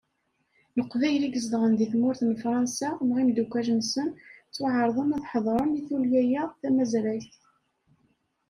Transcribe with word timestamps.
Leqbayel 0.77 1.23
i 1.27 1.29
izedɣen 1.37 1.73
di 1.79 1.87
tmurt 1.91 2.21
n 2.23 2.31
Fransa, 2.43 2.89
neɣ 3.07 3.17
imeddukkal-nsen, 3.19 4.07
ttwaɛerḍen 4.47 5.15
ad 5.17 5.23
ḥeḍren 5.31 5.77
i 5.79 5.81
tullya-a 5.87 6.43
tamazrayt. 6.61 7.31